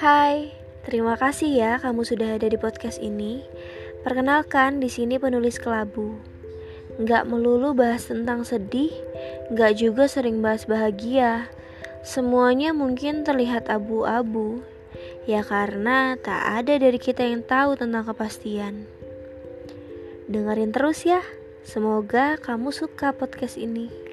Hai, 0.00 0.48
terima 0.88 1.12
kasih 1.12 1.60
ya 1.60 1.72
kamu 1.76 2.08
sudah 2.08 2.40
ada 2.40 2.48
di 2.48 2.56
podcast 2.56 2.96
ini. 3.04 3.44
Perkenalkan, 4.00 4.80
di 4.80 4.88
sini 4.88 5.20
penulis 5.20 5.60
kelabu. 5.60 6.16
Nggak 6.96 7.28
melulu 7.28 7.76
bahas 7.76 8.08
tentang 8.08 8.40
sedih, 8.48 8.88
nggak 9.52 9.76
juga 9.76 10.08
sering 10.08 10.40
bahas 10.40 10.64
bahagia. 10.64 11.52
Semuanya 12.00 12.72
mungkin 12.72 13.28
terlihat 13.28 13.68
abu-abu, 13.68 14.64
ya 15.28 15.44
karena 15.44 16.16
tak 16.16 16.48
ada 16.48 16.80
dari 16.80 16.96
kita 16.96 17.20
yang 17.20 17.44
tahu 17.44 17.76
tentang 17.76 18.08
kepastian. 18.08 18.88
Dengerin 20.32 20.72
terus 20.72 21.04
ya, 21.04 21.20
semoga 21.60 22.40
kamu 22.40 22.72
suka 22.72 23.12
podcast 23.12 23.60
ini. 23.60 24.09